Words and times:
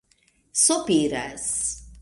sopiras 0.61 1.77